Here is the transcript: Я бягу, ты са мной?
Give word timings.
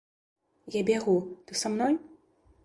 Я 0.75 0.81
бягу, 0.87 1.15
ты 1.45 1.51
са 1.61 1.73
мной? 1.75 1.93